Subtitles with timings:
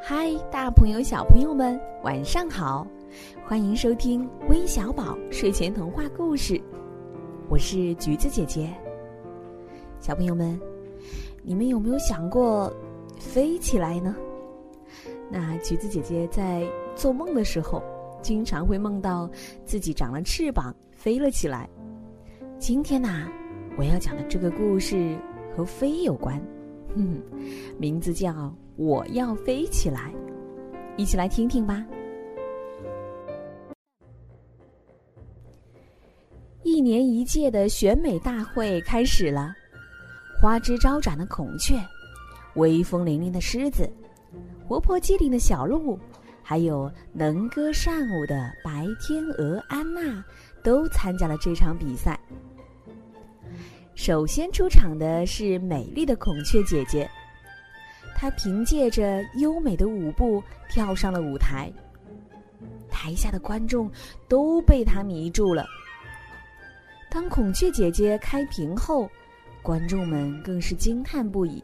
[0.00, 2.86] 嗨，大朋友、小朋友们，晚上好！
[3.46, 6.60] 欢迎收听微小宝睡前童话故事，
[7.48, 8.72] 我是橘子姐姐。
[10.00, 10.58] 小朋友们，
[11.42, 12.72] 你们有没有想过
[13.18, 14.16] 飞起来呢？
[15.30, 17.82] 那橘子姐姐在做梦的时候，
[18.22, 19.28] 经常会梦到
[19.64, 21.68] 自己长了翅膀飞了起来。
[22.58, 23.28] 今天呢，
[23.78, 25.16] 我要讲的这个故事
[25.56, 26.36] 和飞有关，
[26.96, 27.22] 哼，
[27.78, 28.32] 名字叫
[28.74, 30.12] 《我要飞起来》，
[30.96, 31.86] 一起来听听吧。
[36.64, 39.54] 一年一届的选美大会开始了，
[40.42, 41.80] 花枝招展的孔雀，
[42.56, 43.88] 威风凛凛的狮子。
[44.66, 45.96] 活泼机灵的小鹿，
[46.42, 50.20] 还有能歌善舞的白天鹅安娜，
[50.64, 52.18] 都参加了这场比赛。
[53.98, 57.10] 首先出场的是美丽的孔雀姐姐，
[58.14, 61.70] 她凭借着优美的舞步跳上了舞台。
[62.88, 63.90] 台下的观众
[64.28, 65.66] 都被她迷住了。
[67.10, 69.10] 当孔雀姐姐开屏后，
[69.62, 71.62] 观众们更是惊叹不已。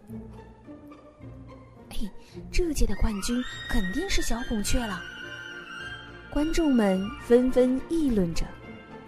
[1.88, 2.10] 嘿
[2.50, 5.00] 这届的冠军肯定是小孔雀了。
[6.32, 8.44] 观众们纷纷议论着：“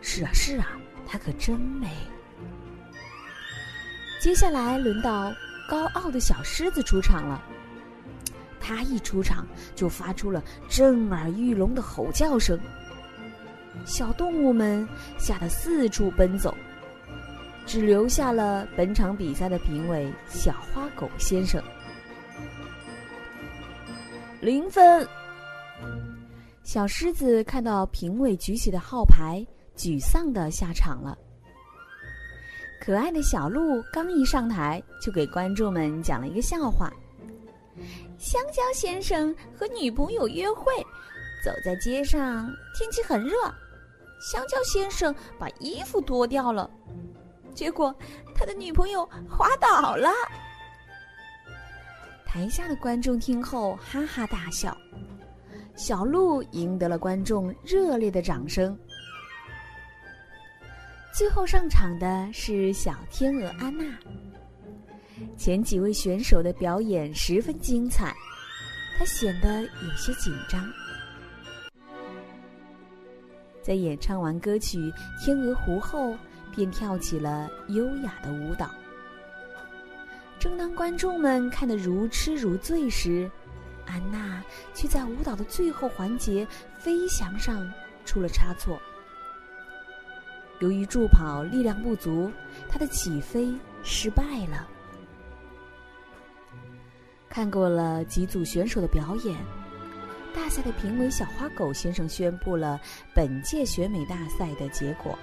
[0.01, 1.89] 是啊，是啊，她可真美。”
[4.27, 5.33] 接下来轮到
[5.69, 7.41] 高傲的小狮子出场了。
[8.59, 9.47] 它一出场
[9.77, 12.59] 就发出了震耳欲聋的吼叫声，
[13.85, 14.85] 小动物们
[15.17, 16.53] 吓得四处奔走，
[17.67, 21.63] 只留下了本场比赛的评委小花狗先生。
[24.41, 25.07] 零分。
[26.65, 31.17] 小狮子看到评委举起的号牌，沮丧的下场了。
[32.87, 36.89] 可爱的小鹿刚一上台，就给观众们讲了一个笑话：
[38.17, 40.73] 香蕉先生和女朋友约会，
[41.45, 42.49] 走在街上，
[42.79, 43.37] 天气很热，
[44.21, 46.71] 香蕉先生把衣服脱掉了，
[47.57, 47.93] 结果
[48.37, 50.09] 他的女朋友滑倒了。
[52.25, 54.79] 台下的观众听后哈哈大笑，
[55.75, 58.79] 小鹿赢得了观众热烈的掌声。
[61.17, 63.87] 最后上场的是小天鹅安娜。
[65.35, 68.15] 前几位选手的表演十分精彩，
[68.99, 70.71] 她显得有些紧张。
[73.63, 74.77] 在演唱完歌曲
[75.25, 76.15] 《天鹅湖》后，
[76.55, 78.71] 便跳起了优雅的舞蹈。
[80.39, 83.31] 正当观众们看得如痴如醉时，
[83.87, 84.45] 安娜
[84.75, 86.47] 却在舞蹈的最后环节
[86.77, 87.73] 飞翔上
[88.05, 88.79] 出了差错。
[90.61, 92.31] 由于助跑力量不足，
[92.69, 93.53] 他的起飞
[93.83, 94.69] 失败了。
[97.29, 99.37] 看过了几组选手的表演，
[100.35, 102.81] 大赛的评委小花狗先生宣布了
[103.15, 105.19] 本届选美大赛的结果。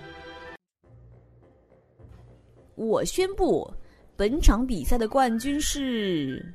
[2.75, 3.71] 我宣布。
[4.15, 6.45] 本场比赛的冠军是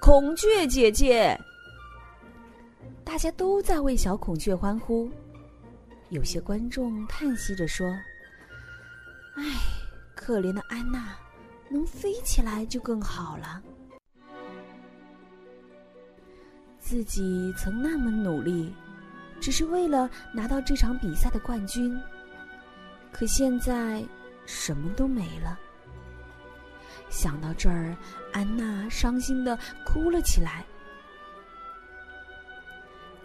[0.00, 1.36] 孔雀姐姐，
[3.02, 5.10] 大家都在为小孔雀欢呼。
[6.14, 7.88] 有些观众叹息着说
[9.34, 9.42] ：“唉，
[10.14, 11.16] 可怜的安娜，
[11.68, 13.60] 能飞起来就更好了。
[16.78, 18.72] 自己曾那么努力，
[19.40, 22.00] 只是为了拿到这场比赛的冠军，
[23.10, 24.00] 可现在
[24.46, 25.58] 什么都没了。”
[27.10, 27.96] 想到这儿，
[28.32, 30.64] 安娜伤心的哭了起来。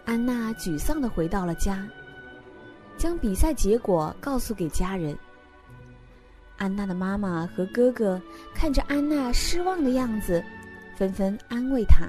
[0.04, 1.86] 安娜沮丧的回到了家，
[3.00, 5.16] 将比赛结果告诉给家人。
[6.58, 8.20] 安娜的妈妈和哥哥
[8.54, 10.44] 看着安娜失望的样子，
[10.94, 12.06] 纷纷安慰她。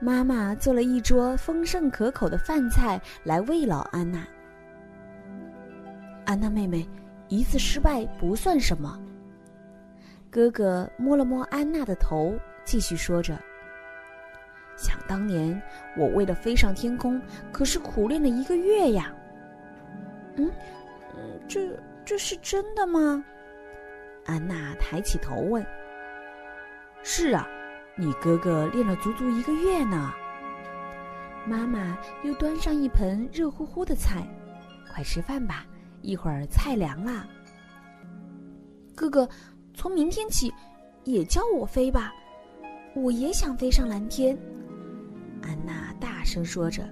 [0.00, 4.26] 妈妈做了一桌丰盛可口的饭菜来慰劳安娜。
[6.24, 6.88] 安娜妹妹。
[7.28, 9.00] 一次失败不算什么。
[10.30, 13.40] 哥哥摸了摸安娜的头，继续说着
[14.76, 15.60] ：“想当年，
[15.96, 17.20] 我为了飞上天空，
[17.52, 19.12] 可是苦练了一个月呀。
[20.36, 20.50] ”“嗯，
[21.46, 21.68] 这
[22.04, 23.24] 这是真的吗？”
[24.26, 25.64] 安娜抬起头问。
[27.02, 27.48] “是啊，
[27.96, 30.12] 你哥哥练了足足一个月呢。”
[31.46, 34.26] 妈妈又端上一盆热乎乎的菜
[34.92, 35.66] ，“快吃饭吧。”
[36.04, 37.24] 一会儿菜凉了，
[38.92, 39.28] 哥哥，
[39.72, 40.52] 从明天起
[41.04, 42.12] 也教我飞吧，
[42.96, 44.36] 我也想飞上蓝天。
[45.42, 46.82] 安娜大声说着。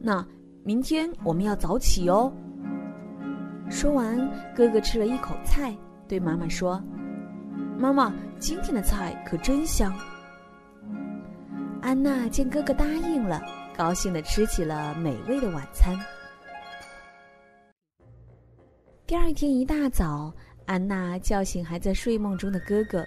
[0.00, 0.26] 那
[0.64, 2.32] 明天我们要早起哦。
[3.70, 4.18] 说完，
[4.54, 5.74] 哥哥吃了一口菜，
[6.06, 6.82] 对妈妈说
[7.78, 9.92] ：“妈妈，今天的菜可真香。”
[11.80, 13.42] 安娜见哥哥答应了，
[13.76, 15.98] 高兴的吃起了美味的晚餐。
[19.06, 20.32] 第二天一大早，
[20.66, 23.04] 安娜叫醒还在睡梦中的哥哥：“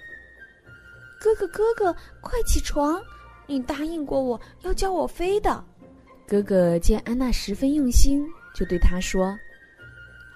[1.20, 3.00] 哥哥，哥哥，快起床！
[3.48, 5.64] 你答应过我要教我飞的。”
[6.28, 8.24] 哥哥见安娜十分用心，
[8.54, 9.36] 就对她说：“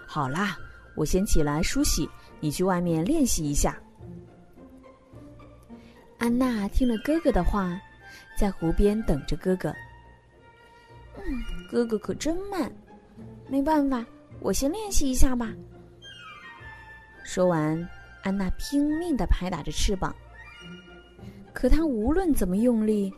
[0.05, 0.59] 好啦，
[0.97, 2.09] 我先起来梳洗，
[2.41, 3.79] 你去外面练习一下。”
[6.19, 7.81] 安娜听了哥哥的话。
[8.35, 9.69] 在湖边等着哥哥。
[11.19, 12.73] 嗯，哥哥可真慢，
[13.47, 14.05] 没办法，
[14.41, 15.53] 我先练习一下吧。
[17.25, 17.89] 说完，
[18.23, 20.17] 安娜拼命的拍打着翅膀，
[21.53, 23.13] 可他无论怎么用力，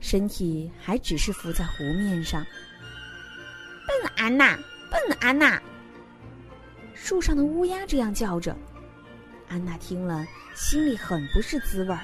[0.00, 2.44] 身体还只是浮在湖面上。
[3.86, 4.56] 笨安娜，
[4.90, 5.62] 笨安娜！
[6.94, 8.56] 树上的乌鸦这样叫着，
[9.48, 12.00] 安娜听了心里很不是滋味儿。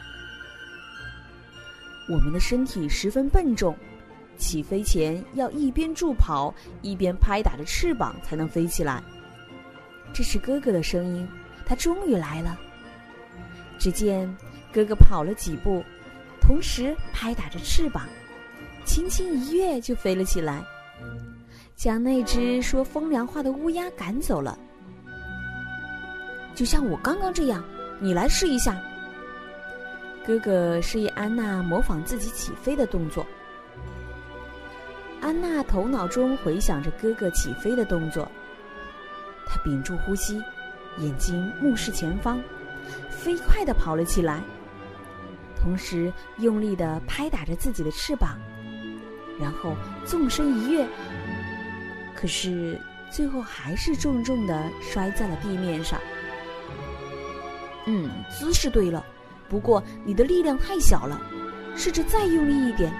[2.08, 3.76] 我们的身体十分笨重，
[4.36, 9.02] 起飞前要一边助跑一边拍打着翅膀才能飞起来。
[10.12, 11.28] 这是哥哥的声音，
[11.64, 12.58] 他终于来了。
[13.78, 14.32] 只见
[14.72, 15.84] 哥哥跑了几步，
[16.40, 18.08] 同时拍打着翅膀，
[18.84, 20.64] 轻轻一跃就飞了起来，
[21.76, 24.58] 将那只说风凉话的乌鸦赶走了。
[26.54, 27.62] 就像我刚刚这样，
[28.00, 28.80] 你来试一下。
[30.24, 33.26] 哥哥示意安娜模仿自己起飞的动作。
[35.20, 38.30] 安娜头脑中回想着哥哥起飞的动作，
[39.46, 40.42] 她屏住呼吸，
[40.98, 42.40] 眼睛目视前方，
[43.10, 44.40] 飞快地跑了起来，
[45.62, 48.36] 同时用力地拍打着自己的翅膀，
[49.38, 50.86] 然后纵身一跃。
[52.16, 52.80] 可是
[53.10, 56.00] 最后还是重重地摔在了地面上。
[57.86, 59.04] 嗯，姿势对了。
[59.48, 61.20] 不过你的力量太小了，
[61.76, 62.92] 试着再用力一点。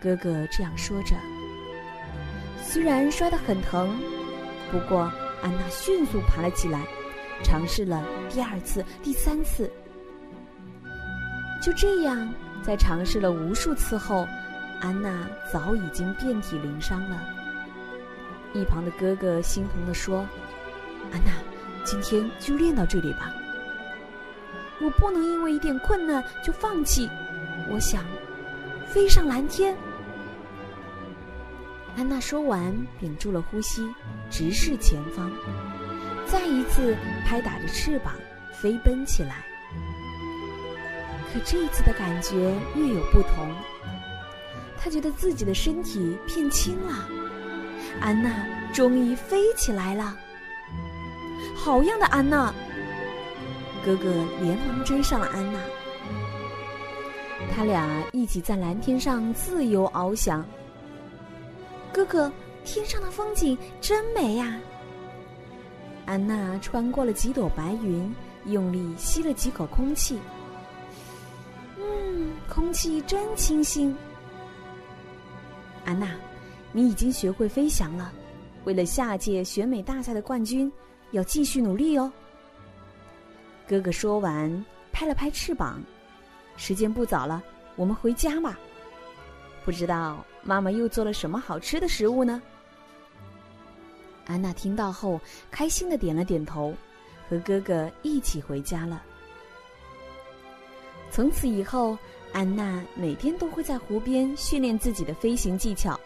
[0.00, 1.14] 哥哥这样说着。
[2.62, 3.98] 虽然摔得很疼，
[4.70, 5.00] 不过
[5.42, 6.84] 安娜迅速爬了起来，
[7.42, 9.70] 尝试了第二次、第三次。
[11.60, 14.26] 就这样，在尝试了无数次后，
[14.80, 17.20] 安娜早已经遍体鳞伤了。
[18.54, 20.26] 一旁的哥哥心疼地说
[21.12, 21.32] ：“安娜，
[21.84, 23.32] 今天就练到这里吧。”
[24.80, 27.08] 我不能因为一点困难就放弃。
[27.70, 28.02] 我想
[28.88, 29.76] 飞上蓝天。
[31.96, 33.86] 安娜说完，屏住了呼吸，
[34.30, 35.30] 直视前方，
[36.26, 36.96] 再一次
[37.26, 38.14] 拍打着翅膀
[38.50, 39.44] 飞奔起来。
[41.32, 42.34] 可这一次的感觉
[42.74, 43.54] 略有不同，
[44.76, 47.08] 他觉得自己的身体变轻了。
[48.00, 50.16] 安娜终于飞起来了，
[51.54, 52.52] 好样的，安娜！
[53.84, 55.58] 哥哥连忙追上了安娜，
[57.54, 60.44] 他俩一起在蓝天上自由翱翔。
[61.92, 62.30] 哥哥，
[62.64, 64.58] 天上的风景真美呀！
[66.06, 68.14] 安娜穿过了几朵白云，
[68.46, 70.18] 用力吸了几口空气。
[71.90, 73.94] 嗯，空气真清新。
[75.84, 76.14] 安娜，
[76.72, 78.12] 你已经学会飞翔了，
[78.64, 80.70] 为了下届选美大赛的冠军，
[81.10, 82.10] 要继续努力哦。
[83.66, 85.82] 哥哥说完，拍了拍翅膀。
[86.56, 87.42] 时间不早了，
[87.74, 88.58] 我们回家吧。
[89.64, 92.40] 不知道妈妈又做了什么好吃的食物呢？
[94.26, 95.20] 安娜听到后，
[95.50, 96.74] 开心的点了点头，
[97.28, 99.02] 和哥哥一起回家了。
[101.10, 101.98] 从此以后，
[102.32, 105.98] 安娜每天都会在湖边训练自己的飞行技巧。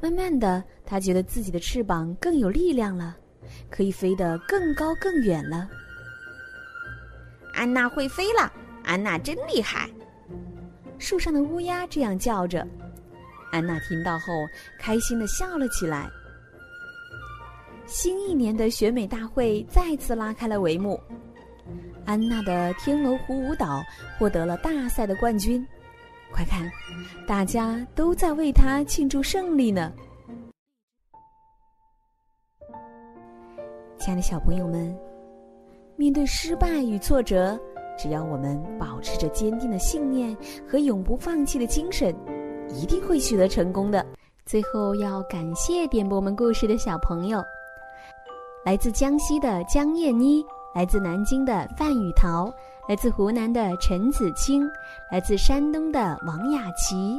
[0.00, 3.16] 慢慢的，她觉得自己的翅膀更有力量了，
[3.70, 5.68] 可以飞得更高更远了。
[7.52, 8.52] 安娜会飞了，
[8.84, 9.88] 安娜真厉害！
[10.98, 12.66] 树上的乌鸦这样叫着。
[13.52, 14.32] 安娜听到后，
[14.78, 16.08] 开心的笑了起来。
[17.86, 21.00] 新一年的选美大会再次拉开了帷幕，
[22.06, 23.82] 安娜的天鹅湖舞蹈
[24.18, 25.66] 获得了大赛的冠军。
[26.32, 26.70] 快看，
[27.26, 29.92] 大家都在为她庆祝胜利呢！
[33.98, 34.96] 亲爱的小朋友们。
[35.98, 37.58] 面对失败与挫折，
[37.96, 40.36] 只要我们保持着坚定的信念
[40.68, 42.14] 和永不放弃的精神，
[42.68, 44.04] 一定会取得成功的。
[44.44, 47.42] 最后要感谢点播我们故事的小朋友：
[48.62, 50.44] 来自江西的江燕妮，
[50.76, 52.52] 来自南京的范雨桃，
[52.86, 54.70] 来自湖南的陈子清，
[55.10, 57.18] 来自山东的王雅琪，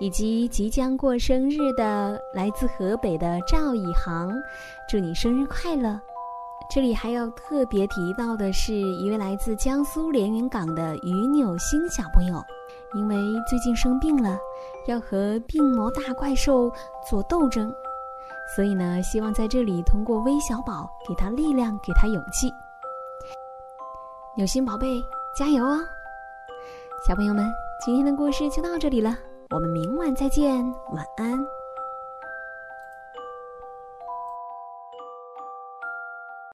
[0.00, 4.32] 以及即将过生日的来自河北的赵以航，
[4.88, 6.00] 祝你生日快乐！
[6.68, 12.44] 这里还要特别提到的是一位来自江苏连云港的于纽星小朋友，
[12.96, 13.16] 因为
[13.48, 14.36] 最近生病了，
[14.88, 16.68] 要和病魔大怪兽
[17.08, 17.72] 做斗争，
[18.56, 22.52] 所以呢，希望在这里通过微小宝给他力量，给他勇气。
[24.40, 25.04] 有心宝贝，
[25.36, 25.78] 加油哦！
[27.06, 27.44] 小朋友们，
[27.84, 29.14] 今天的故事就到这里了。
[29.50, 31.38] 我们明晚再见，晚安。